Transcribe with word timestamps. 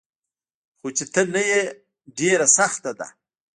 خو 0.77 0.87
چي 0.97 1.05
ته 1.13 1.21
نه 1.33 1.41
يي 1.49 1.61
ډيره 2.17 2.47
سخته 2.57 2.91
ده 2.99 3.07